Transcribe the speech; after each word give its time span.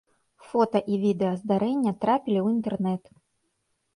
Фота 0.51 0.79
і 0.93 0.97
відэа 1.03 1.33
здарэння 1.41 1.93
трапілі 2.05 2.39
ў 2.41 2.47
інтэрнэт. 2.55 3.03